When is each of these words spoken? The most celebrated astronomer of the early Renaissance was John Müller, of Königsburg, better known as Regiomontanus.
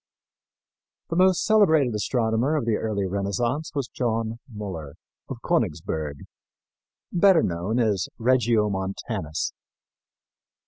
The 1.11 1.15
most 1.15 1.45
celebrated 1.45 1.93
astronomer 1.93 2.55
of 2.55 2.65
the 2.65 2.75
early 2.77 3.05
Renaissance 3.05 3.69
was 3.75 3.87
John 3.87 4.39
Müller, 4.51 4.93
of 5.29 5.41
Königsburg, 5.43 6.21
better 7.11 7.43
known 7.43 7.77
as 7.77 8.09
Regiomontanus. 8.19 9.53